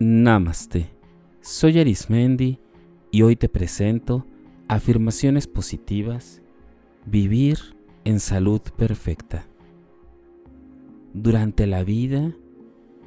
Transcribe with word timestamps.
Namaste. 0.00 0.92
Soy 1.40 1.80
Arismendi 1.80 2.60
y 3.10 3.22
hoy 3.22 3.34
te 3.34 3.48
presento 3.48 4.24
afirmaciones 4.68 5.48
positivas. 5.48 6.40
Vivir 7.04 7.58
en 8.04 8.20
salud 8.20 8.60
perfecta. 8.76 9.48
Durante 11.14 11.66
la 11.66 11.82
vida 11.82 12.32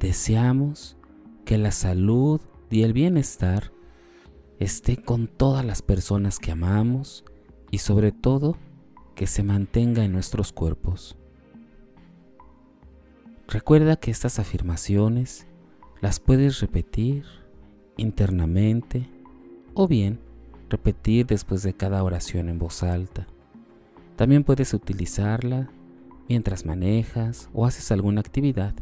deseamos 0.00 0.98
que 1.46 1.56
la 1.56 1.70
salud 1.70 2.42
y 2.68 2.82
el 2.82 2.92
bienestar 2.92 3.72
esté 4.58 4.98
con 4.98 5.28
todas 5.28 5.64
las 5.64 5.80
personas 5.80 6.38
que 6.38 6.52
amamos 6.52 7.24
y 7.70 7.78
sobre 7.78 8.12
todo 8.12 8.58
que 9.14 9.26
se 9.26 9.42
mantenga 9.42 10.04
en 10.04 10.12
nuestros 10.12 10.52
cuerpos. 10.52 11.16
Recuerda 13.48 13.96
que 13.96 14.10
estas 14.10 14.38
afirmaciones 14.38 15.46
las 16.02 16.18
puedes 16.18 16.60
repetir 16.60 17.24
internamente 17.96 19.08
o 19.72 19.86
bien 19.86 20.18
repetir 20.68 21.26
después 21.26 21.62
de 21.62 21.74
cada 21.74 22.02
oración 22.02 22.48
en 22.48 22.58
voz 22.58 22.82
alta. 22.82 23.28
También 24.16 24.42
puedes 24.42 24.74
utilizarla 24.74 25.70
mientras 26.28 26.66
manejas 26.66 27.48
o 27.54 27.66
haces 27.66 27.92
alguna 27.92 28.20
actividad 28.20 28.74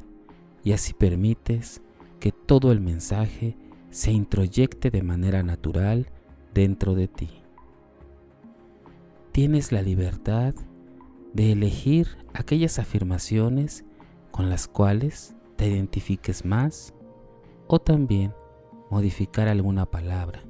y 0.65 0.73
así 0.73 0.95
permites 0.95 1.83
que 2.21 2.33
todo 2.33 2.73
el 2.73 2.81
mensaje 2.81 3.55
se 3.91 4.13
introyecte 4.13 4.91
de 4.91 5.03
manera 5.03 5.43
natural 5.43 6.07
dentro 6.55 6.95
de 6.95 7.07
ti. 7.07 7.29
Tienes 9.31 9.73
la 9.73 9.83
libertad 9.83 10.55
de 11.35 11.53
elegir 11.53 12.17
aquellas 12.33 12.79
afirmaciones 12.79 13.85
con 14.31 14.49
las 14.49 14.69
cuales 14.69 15.35
te 15.57 15.69
identifiques 15.69 16.47
más 16.47 16.95
o 17.73 17.79
también 17.79 18.35
modificar 18.91 19.47
alguna 19.47 19.87
palabra. 19.87 20.43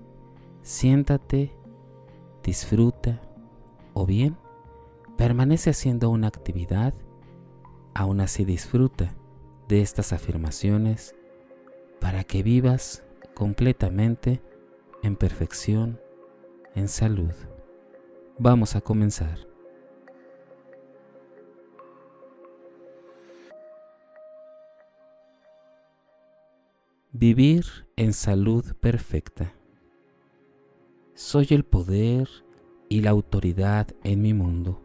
Siéntate, 0.62 1.54
disfruta 2.42 3.20
o 3.92 4.06
bien 4.06 4.38
permanece 5.18 5.68
haciendo 5.68 6.08
una 6.08 6.28
actividad, 6.28 6.94
aún 7.92 8.22
así 8.22 8.46
disfruta 8.46 9.14
de 9.68 9.82
estas 9.82 10.14
afirmaciones 10.14 11.14
para 12.00 12.24
que 12.24 12.42
vivas 12.42 13.04
completamente 13.34 14.40
en 15.02 15.14
perfección, 15.14 16.00
en 16.74 16.88
salud. 16.88 17.34
Vamos 18.38 18.77
a 18.77 18.80
comenzar. 18.80 19.49
Vivir 27.12 27.64
en 27.97 28.12
salud 28.12 28.64
perfecta. 28.78 29.53
Soy 31.14 31.48
el 31.50 31.64
poder 31.64 32.28
y 32.89 33.00
la 33.00 33.11
autoridad 33.11 33.89
en 34.05 34.22
mi 34.22 34.33
mundo. 34.33 34.80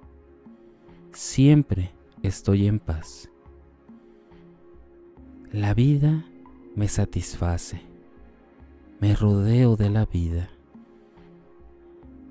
Siempre 1.11 1.91
estoy 2.23 2.65
en 2.65 2.79
paz. 2.79 3.29
La 5.51 5.75
vida 5.75 6.25
me 6.73 6.87
satisface. 6.87 7.83
Me 8.99 9.15
rodeo 9.15 9.75
de 9.75 9.91
la 9.91 10.07
vida. 10.07 10.49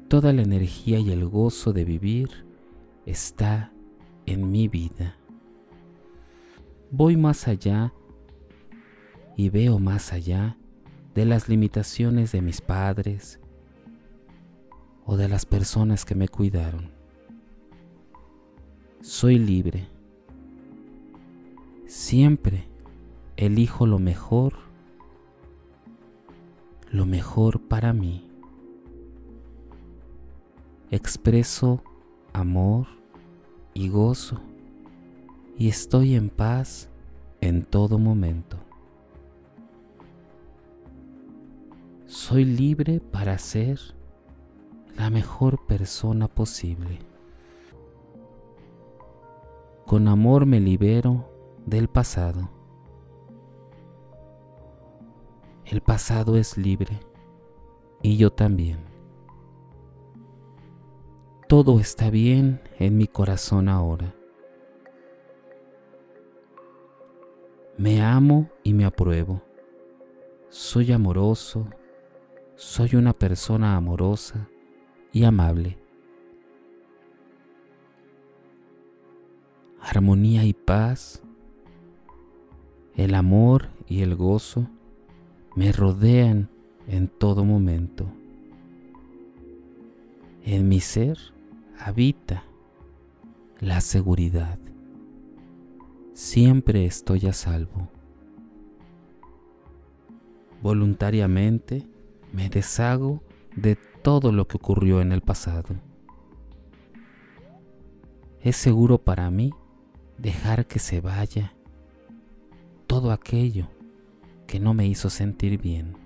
Toda 0.08 0.32
la 0.32 0.42
energía 0.42 0.98
y 0.98 1.12
el 1.12 1.24
gozo 1.28 1.72
de 1.72 1.84
vivir 1.84 2.44
está 3.06 3.72
en 4.26 4.50
mi 4.50 4.66
vida. 4.66 5.16
Voy 6.90 7.16
más 7.16 7.46
allá 7.46 7.92
y 9.36 9.50
veo 9.50 9.78
más 9.78 10.12
allá 10.12 10.56
de 11.14 11.24
las 11.24 11.48
limitaciones 11.48 12.32
de 12.32 12.42
mis 12.42 12.60
padres 12.60 13.40
o 15.06 15.16
de 15.16 15.28
las 15.28 15.46
personas 15.46 16.04
que 16.04 16.14
me 16.14 16.28
cuidaron. 16.28 16.90
Soy 19.00 19.38
libre. 19.38 19.86
Siempre 21.86 22.66
elijo 23.36 23.86
lo 23.86 23.98
mejor, 23.98 24.54
lo 26.90 27.06
mejor 27.06 27.60
para 27.60 27.92
mí. 27.92 28.26
Expreso 30.90 31.82
amor 32.32 32.86
y 33.74 33.88
gozo 33.88 34.40
y 35.58 35.68
estoy 35.68 36.14
en 36.14 36.30
paz 36.30 36.88
en 37.40 37.64
todo 37.64 37.98
momento. 37.98 38.58
Soy 42.14 42.44
libre 42.44 43.00
para 43.00 43.36
ser 43.38 43.80
la 44.96 45.10
mejor 45.10 45.66
persona 45.66 46.28
posible. 46.28 47.00
Con 49.84 50.06
amor 50.06 50.46
me 50.46 50.60
libero 50.60 51.28
del 51.66 51.88
pasado. 51.88 52.48
El 55.64 55.80
pasado 55.80 56.36
es 56.36 56.56
libre 56.56 57.00
y 58.00 58.16
yo 58.16 58.30
también. 58.30 58.78
Todo 61.48 61.80
está 61.80 62.10
bien 62.10 62.62
en 62.78 62.96
mi 62.96 63.08
corazón 63.08 63.68
ahora. 63.68 64.14
Me 67.76 68.00
amo 68.00 68.50
y 68.62 68.72
me 68.72 68.84
apruebo. 68.84 69.42
Soy 70.48 70.92
amoroso 70.92 71.66
soy 72.64 72.96
una 72.96 73.12
persona 73.12 73.76
amorosa 73.76 74.48
y 75.12 75.24
amable. 75.24 75.76
Armonía 79.80 80.44
y 80.44 80.54
paz, 80.54 81.22
el 82.96 83.14
amor 83.14 83.68
y 83.86 84.00
el 84.00 84.16
gozo 84.16 84.66
me 85.54 85.72
rodean 85.72 86.48
en 86.88 87.08
todo 87.08 87.44
momento. 87.44 88.06
En 90.42 90.66
mi 90.66 90.80
ser 90.80 91.18
habita 91.78 92.44
la 93.60 93.82
seguridad. 93.82 94.58
Siempre 96.14 96.86
estoy 96.86 97.26
a 97.26 97.34
salvo. 97.34 97.88
Voluntariamente 100.62 101.93
me 102.34 102.48
deshago 102.48 103.22
de 103.54 103.76
todo 104.02 104.32
lo 104.32 104.48
que 104.48 104.56
ocurrió 104.56 105.00
en 105.00 105.12
el 105.12 105.20
pasado. 105.20 105.76
Es 108.40 108.56
seguro 108.56 108.98
para 108.98 109.30
mí 109.30 109.52
dejar 110.18 110.66
que 110.66 110.80
se 110.80 111.00
vaya 111.00 111.54
todo 112.88 113.12
aquello 113.12 113.68
que 114.48 114.58
no 114.58 114.74
me 114.74 114.86
hizo 114.86 115.10
sentir 115.10 115.60
bien. 115.60 115.96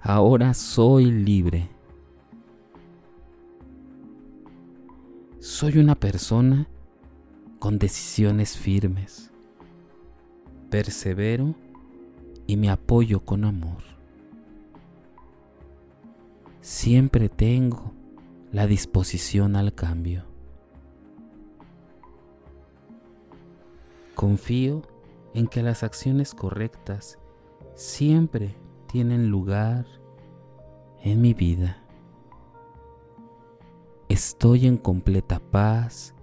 Ahora 0.00 0.54
soy 0.54 1.04
libre. 1.04 1.68
Soy 5.40 5.76
una 5.76 5.94
persona 5.94 6.66
con 7.58 7.78
decisiones 7.78 8.56
firmes. 8.56 9.30
Persevero 10.70 11.54
y 12.50 12.56
me 12.56 12.68
apoyo 12.68 13.24
con 13.24 13.44
amor. 13.44 13.84
Siempre 16.60 17.28
tengo 17.28 17.92
la 18.50 18.66
disposición 18.66 19.54
al 19.54 19.72
cambio. 19.72 20.24
Confío 24.16 24.82
en 25.32 25.46
que 25.46 25.62
las 25.62 25.84
acciones 25.84 26.34
correctas 26.34 27.20
siempre 27.76 28.56
tienen 28.88 29.28
lugar 29.28 29.86
en 31.04 31.20
mi 31.20 31.34
vida. 31.34 31.84
Estoy 34.08 34.66
en 34.66 34.76
completa 34.76 35.38
paz 35.38 36.16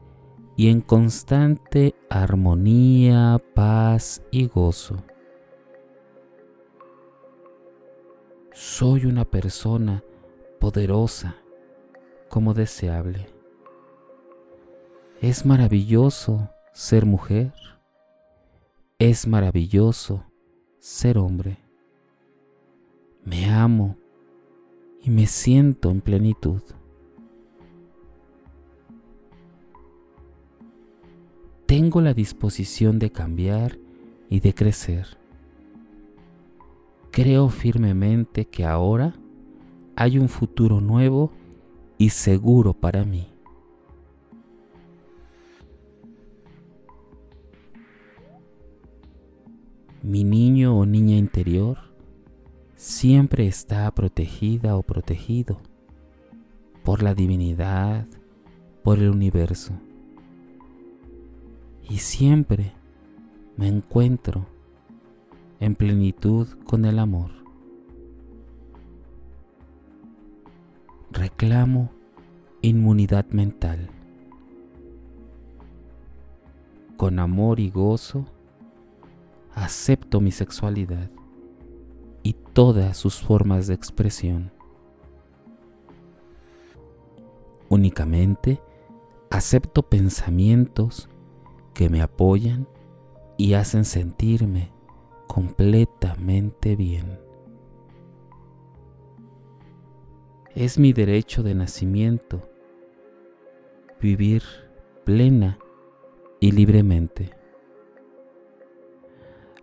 y 0.58 0.68
en 0.68 0.82
constante 0.82 1.96
armonía, 2.10 3.42
paz 3.56 4.22
y 4.30 4.48
gozo. 4.48 4.98
Soy 8.58 9.06
una 9.06 9.24
persona 9.24 10.04
poderosa 10.60 11.36
como 12.28 12.56
deseable. 12.56 13.30
Es 15.22 15.46
maravilloso 15.46 16.50
ser 16.74 17.06
mujer. 17.06 17.54
Es 18.98 19.28
maravilloso 19.28 20.26
ser 20.80 21.20
hombre. 21.20 21.60
Me 23.24 23.46
amo 23.52 23.96
y 25.04 25.12
me 25.12 25.28
siento 25.28 25.92
en 25.92 26.02
plenitud. 26.02 26.64
Tengo 31.68 32.02
la 32.02 32.16
disposición 32.16 32.98
de 32.98 33.12
cambiar 33.12 33.78
y 34.32 34.40
de 34.40 34.56
crecer. 34.56 35.27
Creo 37.18 37.50
firmemente 37.50 38.46
que 38.46 38.64
ahora 38.64 39.16
hay 39.96 40.20
un 40.20 40.30
futuro 40.30 40.82
nuevo 40.82 41.32
y 41.98 42.10
seguro 42.10 42.74
para 42.74 43.06
mí. 43.06 43.28
Mi 50.04 50.24
niño 50.24 50.78
o 50.78 50.86
niña 50.86 51.18
interior 51.18 51.80
siempre 52.76 53.48
está 53.48 53.90
protegida 53.96 54.78
o 54.78 54.84
protegido 54.84 55.60
por 56.84 57.02
la 57.02 57.16
divinidad, 57.16 58.06
por 58.84 59.00
el 59.00 59.10
universo. 59.10 59.74
Y 61.90 61.98
siempre 61.98 62.74
me 63.56 63.68
encuentro 63.68 64.46
en 65.60 65.76
plenitud 65.76 66.48
con 66.66 66.86
el 66.86 67.00
amor. 67.00 67.32
Reclamo 71.12 71.90
inmunidad 72.62 73.26
mental. 73.30 73.90
Con 76.98 77.20
amor 77.20 77.60
y 77.60 77.70
gozo, 77.70 78.26
acepto 79.54 80.20
mi 80.20 80.32
sexualidad 80.32 81.10
y 82.24 82.34
todas 82.34 82.98
sus 82.98 83.22
formas 83.22 83.68
de 83.68 83.74
expresión. 83.74 84.52
Únicamente 87.70 88.62
acepto 89.30 89.84
pensamientos 89.84 91.10
que 91.74 91.90
me 91.90 92.02
apoyan 92.02 92.68
y 93.38 93.54
hacen 93.54 93.86
sentirme 93.86 94.72
completamente 95.28 96.76
bien. 96.76 97.20
Es 100.56 100.80
mi 100.80 100.94
derecho 100.94 101.44
de 101.44 101.54
nacimiento 101.54 102.42
vivir 104.02 104.44
plena 105.04 105.60
y 106.40 106.52
libremente. 106.52 107.32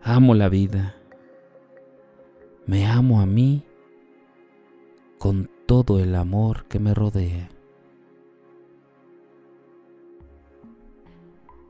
Amo 0.02 0.34
la 0.34 0.48
vida. 0.48 0.96
Me 2.66 2.86
amo 2.86 3.20
a 3.20 3.26
mí 3.26 3.64
con 5.18 5.50
todo 5.66 5.98
el 5.98 6.14
amor 6.14 6.66
que 6.66 6.78
me 6.78 6.94
rodea. 6.94 7.48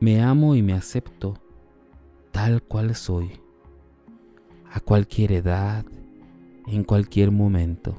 Me 0.01 0.21
amo 0.21 0.55
y 0.55 0.63
me 0.63 0.75
acepto 0.75 1.35
tal 2.33 2.63
cual 2.63 2.95
soy 2.95 3.44
a 4.75 4.81
cualquier 4.81 5.31
edad, 5.31 5.87
en 6.67 6.83
cualquier 6.83 7.31
momento. 7.31 7.97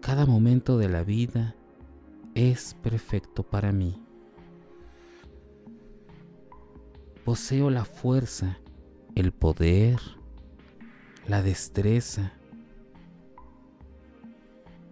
Cada 0.00 0.26
momento 0.26 0.78
de 0.78 0.88
la 0.88 1.04
vida 1.04 1.54
es 2.34 2.74
perfecto 2.82 3.44
para 3.44 3.70
mí. 3.70 4.02
Poseo 7.24 7.70
la 7.70 7.84
fuerza, 7.84 8.58
el 9.14 9.30
poder, 9.30 10.00
la 11.28 11.40
destreza 11.40 12.32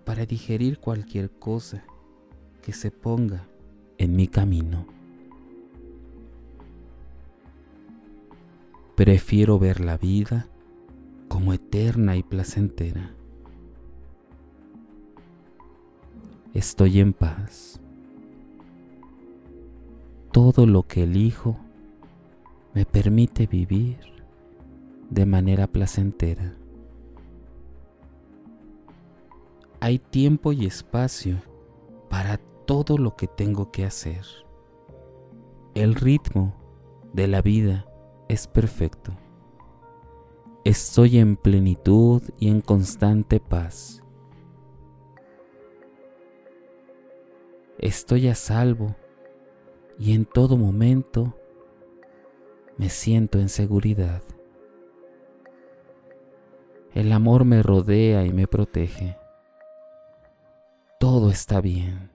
para 0.05 0.27
digerir 0.27 0.79
cualquier 0.79 1.29
cosa 1.29 1.83
que 2.63 2.73
se 2.73 2.93
ponga 2.93 3.49
en 3.99 4.15
mi 4.15 4.29
camino. 4.29 4.98
Prefiero 8.99 9.61
ver 9.61 9.79
la 9.79 9.97
vida 9.97 10.49
como 11.29 11.53
eterna 11.53 12.17
y 12.17 12.25
placentera. 12.25 13.15
Estoy 16.53 16.99
en 16.99 17.13
paz. 17.13 17.81
Todo 20.33 20.67
lo 20.67 20.83
que 20.89 21.05
elijo 21.05 21.57
me 22.75 22.85
permite 22.85 23.47
vivir 23.47 23.99
de 25.11 25.27
manera 25.27 25.69
placentera. 25.69 26.57
Hay 29.79 30.01
tiempo 30.01 30.53
y 30.53 30.67
espacio 30.67 31.37
para 32.11 32.39
todo 32.67 32.99
lo 32.99 33.15
que 33.15 33.29
tengo 33.29 33.71
que 33.71 33.85
hacer. 33.85 34.25
El 35.77 35.95
ritmo 35.95 36.53
de 37.13 37.29
la 37.29 37.43
vida 37.43 37.88
es 38.29 38.47
perfecto. 38.47 39.13
Estoy 40.65 41.19
en 41.19 41.37
plenitud 41.37 42.23
y 42.39 42.49
en 42.49 42.61
constante 42.61 43.41
paz. 43.41 44.03
Estoy 47.79 48.29
a 48.29 48.35
salvo 48.35 48.95
y 49.99 50.15
en 50.15 50.27
todo 50.27 50.57
momento 50.57 51.35
me 52.77 52.91
siento 52.91 53.39
en 53.39 53.49
seguridad. 53.49 54.23
El 56.93 57.13
amor 57.13 57.45
me 57.45 57.63
rodea 57.63 58.25
y 58.25 58.33
me 58.33 58.47
protege. 58.47 59.17
Todo 61.01 61.31
está 61.31 61.61
bien. 61.61 62.11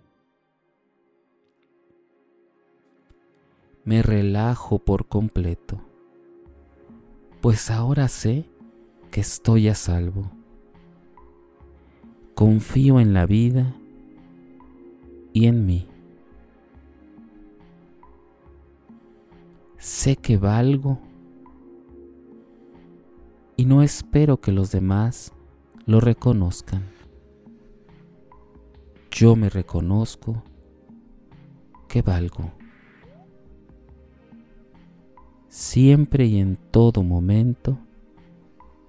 Me 3.86 4.01
relajo 4.01 4.80
por 4.80 5.07
completo 5.07 5.93
pues 7.44 7.69
ahora 7.69 8.07
sé 8.07 8.45
que 9.12 9.19
estoy 9.19 9.68
a 9.68 9.75
salvo. 9.75 10.31
Confío 12.36 13.01
en 13.01 13.13
la 13.13 13.25
vida 13.25 13.75
y 15.34 15.48
en 15.48 15.66
mí. 15.66 15.86
Sé 19.78 20.16
que 20.16 20.38
valgo 20.38 21.00
y 23.57 23.66
no 23.66 23.84
espero 23.84 24.40
que 24.40 24.54
los 24.54 24.72
demás 24.72 25.34
lo 25.85 26.00
reconozcan. 26.00 26.85
Yo 29.12 29.35
me 29.35 29.50
reconozco 29.50 30.42
que 31.90 32.02
valgo 32.02 32.54
siempre 35.54 36.26
y 36.26 36.40
en 36.40 36.57
todo 36.72 37.04
momento, 37.04 37.78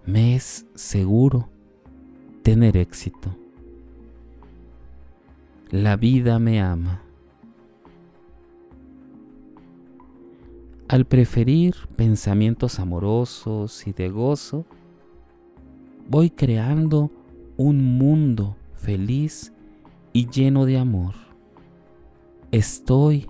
me 0.06 0.34
es 0.34 0.64
seguro 0.74 1.50
tener 2.42 2.78
éxito. 2.78 3.36
La 5.70 5.96
vida 5.96 6.38
me 6.38 6.62
ama. 6.62 7.02
Al 10.88 11.04
preferir 11.04 11.74
pensamientos 11.96 12.78
amorosos 12.78 13.86
y 13.86 13.92
de 13.92 14.08
gozo, 14.08 14.64
voy 16.08 16.30
creando 16.30 17.10
un 17.58 17.98
mundo 17.98 18.56
feliz 18.72 19.52
y 20.14 20.30
lleno 20.30 20.64
de 20.64 20.78
amor. 20.78 21.12
Estoy 22.52 23.28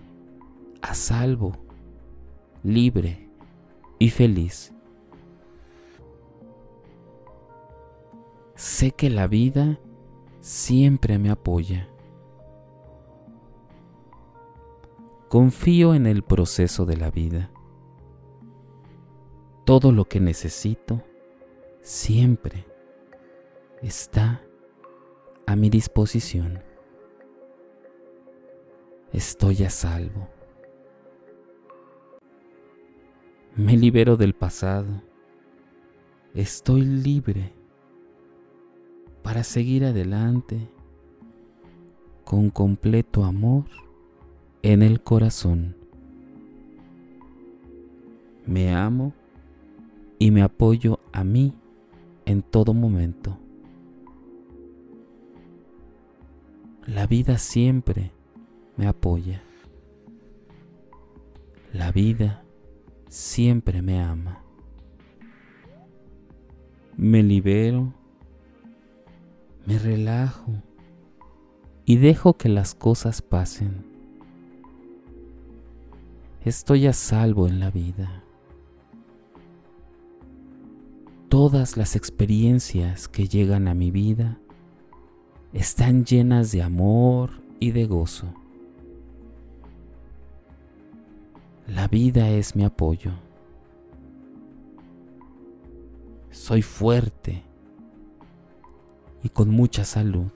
a 0.82 0.94
salvo, 0.94 1.56
libre 2.62 3.23
y 3.98 4.10
feliz. 4.10 4.72
Sé 8.54 8.92
que 8.92 9.10
la 9.10 9.26
vida 9.26 9.78
siempre 10.40 11.18
me 11.18 11.30
apoya. 11.30 11.88
Confío 15.28 15.94
en 15.94 16.06
el 16.06 16.22
proceso 16.22 16.86
de 16.86 16.96
la 16.96 17.10
vida. 17.10 17.50
Todo 19.64 19.90
lo 19.90 20.04
que 20.04 20.20
necesito 20.20 21.02
siempre 21.80 22.64
está 23.82 24.42
a 25.46 25.56
mi 25.56 25.70
disposición. 25.70 26.62
Estoy 29.12 29.64
a 29.64 29.70
salvo. 29.70 30.33
Me 33.56 33.76
libero 33.76 34.16
del 34.16 34.34
pasado. 34.34 35.00
Estoy 36.34 36.80
libre 36.80 37.52
para 39.22 39.44
seguir 39.44 39.84
adelante 39.84 40.68
con 42.24 42.50
completo 42.50 43.22
amor 43.22 43.66
en 44.62 44.82
el 44.82 45.00
corazón. 45.02 45.76
Me 48.44 48.74
amo 48.74 49.14
y 50.18 50.32
me 50.32 50.42
apoyo 50.42 50.98
a 51.12 51.22
mí 51.22 51.54
en 52.26 52.42
todo 52.42 52.74
momento. 52.74 53.38
La 56.86 57.06
vida 57.06 57.38
siempre 57.38 58.10
me 58.76 58.88
apoya. 58.88 59.44
La 61.72 61.92
vida 61.92 62.43
siempre 63.14 63.80
me 63.80 64.00
ama. 64.00 64.42
Me 66.96 67.22
libero, 67.22 67.94
me 69.66 69.78
relajo 69.78 70.52
y 71.84 71.96
dejo 71.98 72.34
que 72.34 72.48
las 72.48 72.74
cosas 72.74 73.22
pasen. 73.22 73.86
Estoy 76.44 76.88
a 76.88 76.92
salvo 76.92 77.46
en 77.46 77.60
la 77.60 77.70
vida. 77.70 78.24
Todas 81.28 81.76
las 81.76 81.94
experiencias 81.94 83.06
que 83.06 83.28
llegan 83.28 83.68
a 83.68 83.74
mi 83.74 83.92
vida 83.92 84.40
están 85.52 86.04
llenas 86.04 86.50
de 86.50 86.62
amor 86.62 87.30
y 87.60 87.70
de 87.70 87.86
gozo. 87.86 88.34
La 91.66 91.88
vida 91.88 92.28
es 92.28 92.54
mi 92.54 92.64
apoyo. 92.64 93.12
Soy 96.30 96.60
fuerte 96.60 97.42
y 99.22 99.30
con 99.30 99.48
mucha 99.48 99.84
salud. 99.86 100.30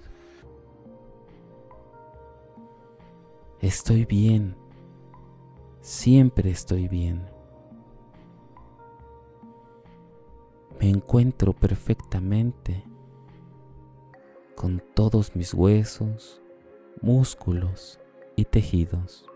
Estoy 3.61 4.07
bien, 4.07 4.57
siempre 5.83 6.51
estoy 6.51 6.89
bien. 6.89 7.27
Me 10.81 10.89
encuentro 10.89 11.53
perfectamente 11.53 12.85
con 14.55 14.83
todos 14.95 15.37
mis 15.37 15.53
huesos, 15.53 16.41
músculos 17.03 18.01
y 18.35 18.47
tejidos. 18.47 19.28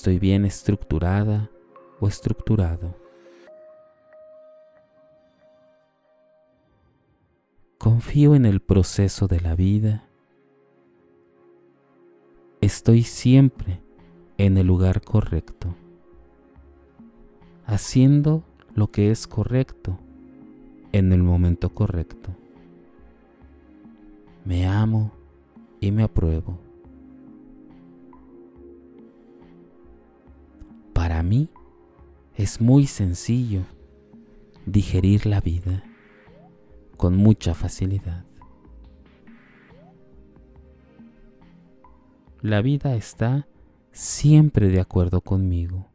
Estoy 0.00 0.18
bien 0.18 0.46
estructurada 0.46 1.50
o 2.00 2.08
estructurado. 2.08 2.96
Confío 7.76 8.34
en 8.34 8.46
el 8.46 8.60
proceso 8.60 9.28
de 9.28 9.40
la 9.40 9.54
vida. 9.54 10.08
Estoy 12.62 13.02
siempre 13.02 13.82
en 14.38 14.56
el 14.56 14.68
lugar 14.68 15.02
correcto, 15.02 15.74
haciendo 17.66 18.42
lo 18.74 18.90
que 18.90 19.10
es 19.10 19.26
correcto 19.26 19.98
en 20.92 21.12
el 21.12 21.22
momento 21.22 21.68
correcto. 21.74 22.30
Me 24.46 24.66
amo 24.66 25.12
y 25.78 25.90
me 25.90 26.04
apruebo. 26.04 26.69
Para 31.20 31.28
mí 31.28 31.50
es 32.34 32.62
muy 32.62 32.86
sencillo 32.86 33.66
digerir 34.64 35.26
la 35.26 35.42
vida 35.42 35.84
con 36.96 37.14
mucha 37.14 37.52
facilidad. 37.52 38.24
La 42.40 42.62
vida 42.62 42.94
está 42.96 43.46
siempre 43.92 44.68
de 44.68 44.80
acuerdo 44.80 45.20
conmigo. 45.20 45.88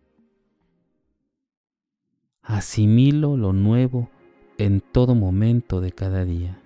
Asimilo 2.43 3.35
lo 3.35 3.51
nuevo 3.51 4.11
en 4.59 4.79
todo 4.79 5.15
momento 5.15 5.81
de 5.81 5.91
cada 5.91 6.23
día. 6.23 6.61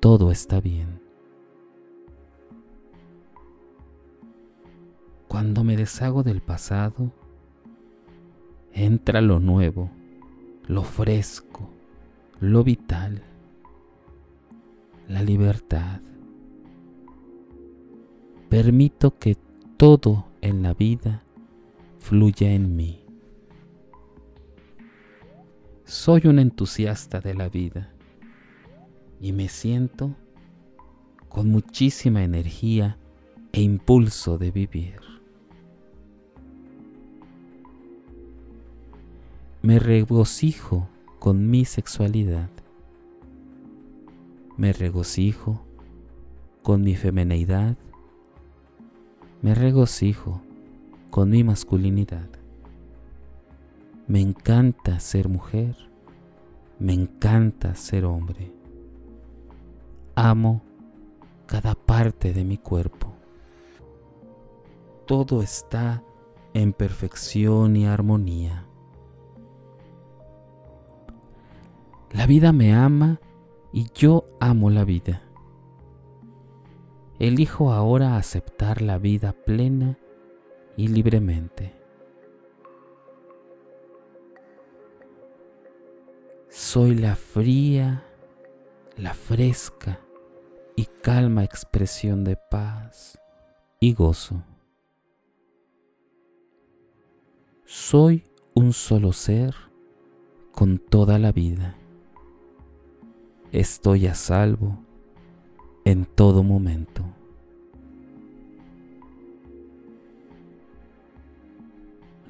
Todo 0.00 0.30
está 0.30 0.62
bien. 0.62 1.07
Cuando 5.38 5.62
me 5.62 5.76
deshago 5.76 6.24
del 6.24 6.40
pasado, 6.40 7.12
entra 8.72 9.20
lo 9.20 9.38
nuevo, 9.38 9.88
lo 10.66 10.82
fresco, 10.82 11.70
lo 12.40 12.64
vital, 12.64 13.22
la 15.06 15.22
libertad. 15.22 16.00
Permito 18.48 19.16
que 19.16 19.36
todo 19.76 20.26
en 20.40 20.64
la 20.64 20.74
vida 20.74 21.22
fluya 22.00 22.50
en 22.50 22.74
mí. 22.74 23.04
Soy 25.84 26.22
un 26.26 26.40
entusiasta 26.40 27.20
de 27.20 27.34
la 27.34 27.48
vida 27.48 27.92
y 29.20 29.30
me 29.30 29.48
siento 29.48 30.16
con 31.28 31.48
muchísima 31.48 32.24
energía 32.24 32.98
e 33.52 33.60
impulso 33.60 34.36
de 34.36 34.50
vivir. 34.50 35.17
Me 39.60 39.80
regocijo 39.80 40.86
con 41.18 41.50
mi 41.50 41.64
sexualidad. 41.64 42.48
Me 44.56 44.72
regocijo 44.72 45.64
con 46.62 46.82
mi 46.82 46.94
femineidad. 46.94 47.76
Me 49.42 49.56
regocijo 49.56 50.40
con 51.10 51.30
mi 51.30 51.42
masculinidad. 51.42 52.28
Me 54.06 54.20
encanta 54.20 55.00
ser 55.00 55.28
mujer. 55.28 55.76
Me 56.78 56.92
encanta 56.92 57.74
ser 57.74 58.04
hombre. 58.04 58.52
Amo 60.14 60.62
cada 61.46 61.74
parte 61.74 62.32
de 62.32 62.44
mi 62.44 62.58
cuerpo. 62.58 63.12
Todo 65.04 65.42
está 65.42 66.04
en 66.54 66.72
perfección 66.72 67.74
y 67.74 67.86
armonía. 67.86 68.67
La 72.12 72.26
vida 72.26 72.52
me 72.52 72.72
ama 72.72 73.20
y 73.70 73.90
yo 73.94 74.24
amo 74.40 74.70
la 74.70 74.84
vida. 74.84 75.22
Elijo 77.18 77.72
ahora 77.72 78.16
aceptar 78.16 78.80
la 78.80 78.98
vida 78.98 79.32
plena 79.32 79.98
y 80.76 80.88
libremente. 80.88 81.74
Soy 86.48 86.94
la 86.94 87.14
fría, 87.14 88.04
la 88.96 89.12
fresca 89.12 90.00
y 90.76 90.86
calma 90.86 91.44
expresión 91.44 92.24
de 92.24 92.36
paz 92.36 93.20
y 93.80 93.92
gozo. 93.92 94.42
Soy 97.64 98.24
un 98.54 98.72
solo 98.72 99.12
ser 99.12 99.54
con 100.52 100.78
toda 100.78 101.18
la 101.18 101.32
vida 101.32 101.77
estoy 103.52 104.06
a 104.06 104.14
salvo 104.14 104.78
en 105.84 106.04
todo 106.04 106.42
momento. 106.42 107.04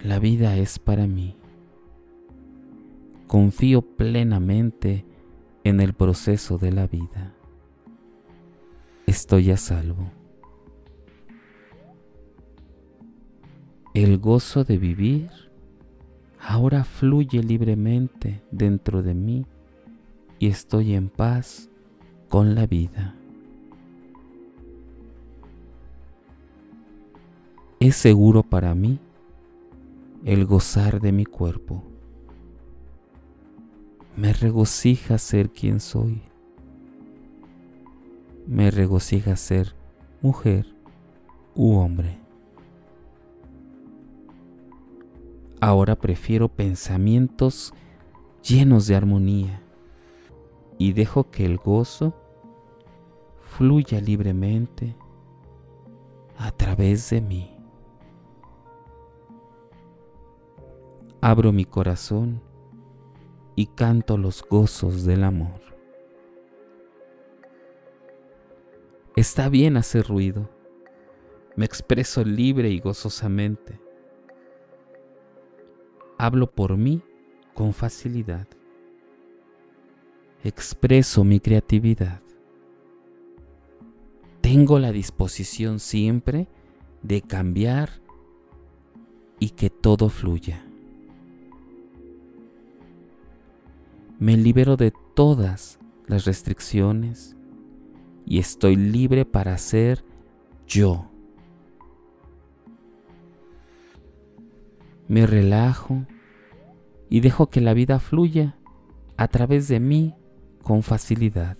La 0.01 0.19
vida 0.21 0.57
es 0.57 0.79
para 0.79 1.07
mí. 1.07 1.37
Confío 3.27 3.83
plenamente 3.83 5.05
en 5.65 5.81
el 5.81 5.93
proceso 5.93 6.57
de 6.57 6.73
la 6.73 6.87
vida. 6.87 7.35
Estoy 9.07 9.51
a 9.51 9.57
salvo. 9.57 10.11
El 13.93 14.19
gozo 14.19 14.63
de 14.63 14.79
vivir 14.79 15.31
ahora 16.41 16.85
fluye 16.85 17.43
libremente 17.43 18.43
dentro 18.53 19.03
de 19.03 19.15
mí 19.15 19.45
y 20.39 20.47
estoy 20.49 20.95
en 20.95 21.09
paz 21.09 21.69
con 22.29 22.55
la 22.55 22.67
vida. 22.67 23.15
Es 27.81 27.97
seguro 27.97 28.43
para 28.43 28.75
mí 28.75 28.99
el 30.25 30.45
gozar 30.45 31.01
de 31.01 31.13
mi 31.13 31.25
cuerpo. 31.25 31.83
Me 34.17 34.33
regocija 34.33 35.17
ser 35.19 35.51
quien 35.51 35.81
soy. 35.81 36.23
Me 38.47 38.71
regocija 38.71 39.37
ser 39.37 39.75
mujer 40.23 40.67
u 41.55 41.77
hombre. 41.77 42.19
Ahora 45.61 45.97
prefiero 45.97 46.49
pensamientos 46.49 47.73
llenos 48.43 48.87
de 48.87 48.97
armonía 48.97 49.63
y 50.79 50.93
dejo 50.93 51.31
que 51.31 51.45
el 51.45 51.59
gozo 51.59 52.15
fluya 53.41 54.01
libremente 54.01 54.97
a 56.37 56.53
través 56.53 57.11
de 57.11 57.21
mí. 57.21 57.57
Abro 61.21 61.53
mi 61.53 61.65
corazón 61.65 62.41
y 63.57 63.67
canto 63.67 64.17
los 64.17 64.45
gozos 64.49 65.05
del 65.05 65.25
amor. 65.25 65.61
Está 69.17 69.49
bien 69.49 69.77
hacer 69.77 70.07
ruido. 70.07 70.49
Me 71.57 71.65
expreso 71.65 72.23
libre 72.23 72.71
y 72.71 72.79
gozosamente. 72.79 73.81
Hablo 76.17 76.53
por 76.53 76.77
mí 76.77 77.03
con 77.53 77.73
facilidad. 77.73 78.47
Expreso 80.45 81.25
mi 81.25 81.41
creatividad. 81.41 82.23
Tengo 84.41 84.79
la 84.79 84.93
disposición 84.93 85.81
siempre 85.81 86.47
de 87.03 87.23
cambiar 87.23 87.91
y 89.41 89.51
que 89.51 89.69
todo 89.69 90.09
fluya. 90.09 90.65
Me 94.21 94.37
libero 94.37 94.77
de 94.77 94.93
todas 95.15 95.81
las 96.07 96.25
restricciones 96.25 97.37
y 98.25 98.39
estoy 98.39 98.77
libre 98.77 99.25
para 99.25 99.59
ser 99.59 100.05
yo. 100.69 101.11
Me 105.09 105.27
relajo 105.27 106.07
y 107.11 107.21
dejo 107.21 107.51
que 107.51 107.61
la 107.61 107.75
vida 107.75 107.99
fluya 107.99 108.57
a 109.17 109.27
través 109.27 109.67
de 109.67 109.81
mí 109.81 110.15
con 110.69 110.83
facilidad. 110.83 111.57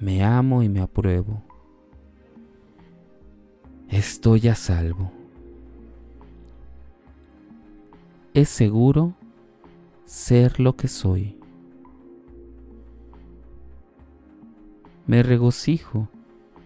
Me 0.00 0.24
amo 0.24 0.64
y 0.64 0.68
me 0.68 0.80
apruebo. 0.80 1.44
Estoy 3.88 4.48
a 4.48 4.56
salvo. 4.56 5.12
Es 8.34 8.48
seguro 8.48 9.14
ser 10.06 10.58
lo 10.58 10.74
que 10.74 10.88
soy. 10.88 11.38
Me 15.06 15.22
regocijo 15.22 16.08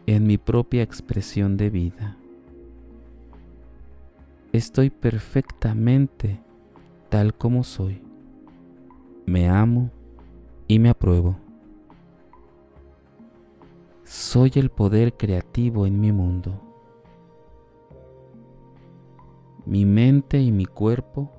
en 0.06 0.26
mi 0.26 0.38
propia 0.38 0.82
expresión 0.82 1.58
de 1.58 1.68
vida. 1.68 2.16
Estoy 4.54 4.88
perfectamente 4.88 6.40
tal 7.10 7.34
como 7.34 7.64
soy 7.64 8.09
me 9.26 9.48
amo 9.48 9.90
y 10.66 10.78
me 10.78 10.90
apruebo. 10.90 11.36
Soy 14.04 14.52
el 14.56 14.70
poder 14.70 15.16
creativo 15.16 15.86
en 15.86 16.00
mi 16.00 16.12
mundo. 16.12 16.60
Mi 19.66 19.84
mente 19.84 20.40
y 20.40 20.50
mi 20.50 20.66
cuerpo 20.66 21.30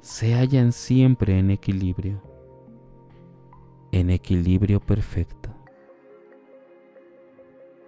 se 0.00 0.34
hallan 0.34 0.72
siempre 0.72 1.38
en 1.38 1.50
equilibrio, 1.50 2.22
en 3.90 4.10
equilibrio 4.10 4.80
perfecto. 4.80 5.50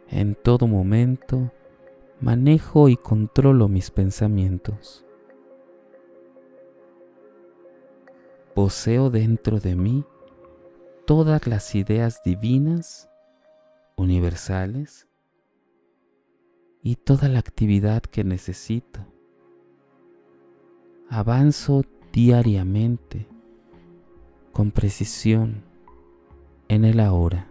En 0.08 0.34
todo 0.34 0.66
momento 0.66 1.52
manejo 2.20 2.88
y 2.88 2.96
controlo 2.96 3.68
mis 3.68 3.90
pensamientos. 3.90 5.06
Poseo 8.54 9.10
dentro 9.10 9.60
de 9.60 9.76
mí 9.76 10.04
todas 11.06 11.46
las 11.46 11.74
ideas 11.74 12.22
divinas, 12.24 13.10
universales, 13.96 15.08
y 16.82 16.96
toda 16.96 17.28
la 17.28 17.38
actividad 17.38 18.02
que 18.02 18.24
necesito. 18.24 19.00
Avanzo 21.08 21.84
diariamente, 22.12 23.26
con 24.52 24.70
precisión, 24.70 25.62
en 26.68 26.84
el 26.84 27.00
ahora. 27.00 27.48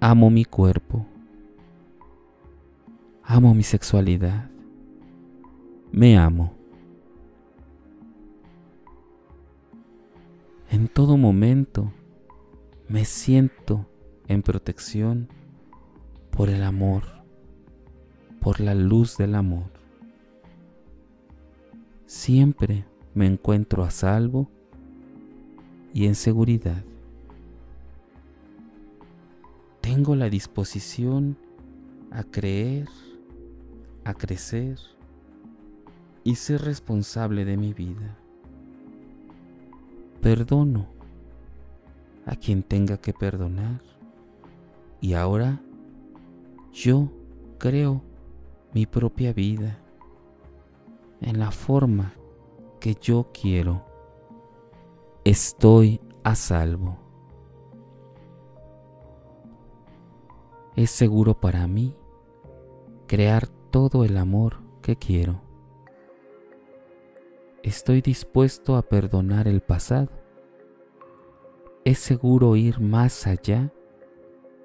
Amo 0.00 0.30
mi 0.30 0.44
cuerpo. 0.44 1.04
Amo 3.24 3.52
mi 3.52 3.64
sexualidad. 3.64 4.48
Me 5.90 6.16
amo. 6.16 6.57
En 10.70 10.88
todo 10.88 11.16
momento 11.16 11.90
me 12.88 13.06
siento 13.06 13.86
en 14.26 14.42
protección 14.42 15.28
por 16.30 16.50
el 16.50 16.62
amor, 16.62 17.04
por 18.38 18.60
la 18.60 18.74
luz 18.74 19.16
del 19.16 19.34
amor. 19.34 19.70
Siempre 22.04 22.84
me 23.14 23.26
encuentro 23.26 23.82
a 23.82 23.90
salvo 23.90 24.50
y 25.94 26.04
en 26.04 26.14
seguridad. 26.14 26.84
Tengo 29.80 30.16
la 30.16 30.28
disposición 30.28 31.38
a 32.10 32.24
creer, 32.24 32.88
a 34.04 34.12
crecer 34.12 34.78
y 36.24 36.34
ser 36.34 36.60
responsable 36.60 37.46
de 37.46 37.56
mi 37.56 37.72
vida 37.72 38.18
perdono 40.20 40.86
a 42.26 42.36
quien 42.36 42.62
tenga 42.62 42.98
que 42.98 43.12
perdonar. 43.12 43.82
Y 45.00 45.14
ahora 45.14 45.60
yo 46.72 47.08
creo 47.58 48.02
mi 48.74 48.86
propia 48.86 49.32
vida 49.32 49.78
en 51.20 51.38
la 51.38 51.50
forma 51.50 52.12
que 52.80 52.96
yo 53.00 53.28
quiero. 53.32 53.84
Estoy 55.24 56.00
a 56.22 56.34
salvo. 56.34 56.98
Es 60.76 60.90
seguro 60.90 61.34
para 61.34 61.66
mí 61.66 61.96
crear 63.06 63.48
todo 63.48 64.04
el 64.04 64.16
amor 64.16 64.58
que 64.80 64.96
quiero 64.96 65.47
estoy 67.68 68.00
dispuesto 68.00 68.76
a 68.76 68.82
perdonar 68.82 69.46
el 69.46 69.60
pasado. 69.60 70.08
Es 71.84 71.98
seguro 71.98 72.56
ir 72.56 72.80
más 72.80 73.26
allá 73.26 73.72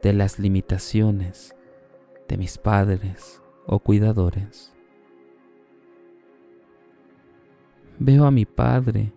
de 0.02 0.14
las 0.14 0.40
limitaciones 0.40 1.56
de 2.28 2.38
mis 2.38 2.58
padres 2.58 3.42
o 3.66 3.80
cuidadores. 3.80 4.74
Veo 8.00 8.26
a 8.26 8.32
mi 8.32 8.46
padre 8.46 9.14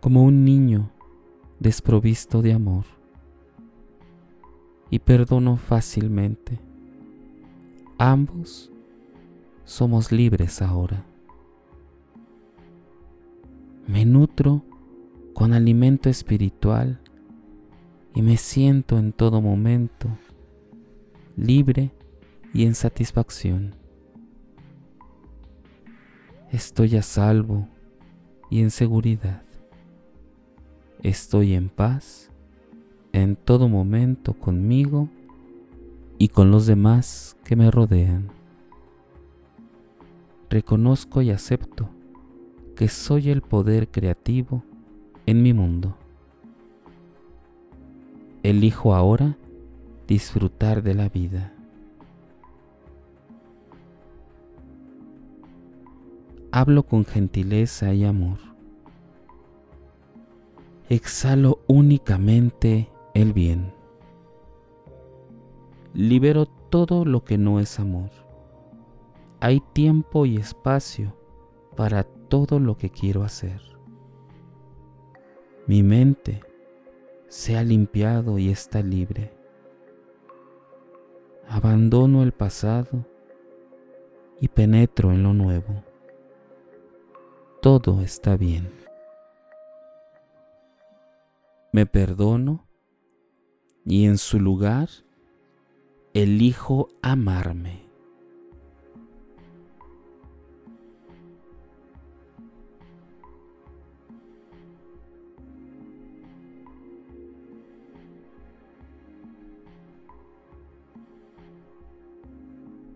como 0.00 0.24
un 0.24 0.44
niño 0.44 0.90
desprovisto 1.60 2.42
de 2.42 2.52
amor 2.52 2.84
y 4.90 4.98
perdono 4.98 5.56
fácilmente. 5.56 6.60
Ambos 7.98 8.72
somos 9.64 10.12
libres 10.12 10.62
ahora. 10.62 11.04
Me 13.86 14.04
nutro 14.04 14.62
con 15.32 15.52
alimento 15.52 16.08
espiritual 16.08 16.98
y 18.14 18.22
me 18.22 18.36
siento 18.36 18.98
en 18.98 19.12
todo 19.12 19.40
momento 19.40 20.08
libre 21.36 21.92
y 22.52 22.64
en 22.64 22.74
satisfacción. 22.74 23.76
Estoy 26.50 26.96
a 26.96 27.02
salvo 27.02 27.68
y 28.50 28.60
en 28.60 28.72
seguridad. 28.72 29.42
Estoy 31.02 31.54
en 31.54 31.68
paz 31.68 32.32
en 33.12 33.36
todo 33.36 33.68
momento 33.68 34.34
conmigo 34.34 35.08
y 36.18 36.28
con 36.28 36.50
los 36.50 36.66
demás 36.66 37.36
que 37.44 37.54
me 37.54 37.70
rodean. 37.70 38.32
Reconozco 40.50 41.22
y 41.22 41.30
acepto 41.30 41.95
que 42.76 42.88
soy 42.88 43.30
el 43.30 43.40
poder 43.40 43.88
creativo 43.88 44.62
en 45.24 45.42
mi 45.42 45.52
mundo. 45.54 45.96
Elijo 48.42 48.94
ahora 48.94 49.36
disfrutar 50.06 50.82
de 50.82 50.94
la 50.94 51.08
vida. 51.08 51.52
Hablo 56.52 56.84
con 56.84 57.04
gentileza 57.04 57.92
y 57.94 58.04
amor. 58.04 58.38
Exhalo 60.88 61.60
únicamente 61.66 62.88
el 63.14 63.32
bien. 63.32 63.72
Libero 65.94 66.46
todo 66.46 67.04
lo 67.06 67.24
que 67.24 67.38
no 67.38 67.58
es 67.58 67.80
amor. 67.80 68.10
Hay 69.40 69.62
tiempo 69.72 70.26
y 70.26 70.36
espacio 70.36 71.14
para 71.74 72.04
todo 72.28 72.58
lo 72.60 72.76
que 72.76 72.90
quiero 72.90 73.24
hacer. 73.24 73.60
Mi 75.66 75.82
mente 75.82 76.40
se 77.28 77.56
ha 77.56 77.62
limpiado 77.64 78.38
y 78.38 78.50
está 78.50 78.82
libre. 78.82 79.32
Abandono 81.48 82.22
el 82.22 82.32
pasado 82.32 83.04
y 84.40 84.48
penetro 84.48 85.12
en 85.12 85.22
lo 85.22 85.32
nuevo. 85.32 85.82
Todo 87.60 88.00
está 88.00 88.36
bien. 88.36 88.70
Me 91.72 91.86
perdono 91.86 92.66
y 93.84 94.06
en 94.06 94.18
su 94.18 94.40
lugar 94.40 94.88
elijo 96.14 96.88
amarme. 97.02 97.85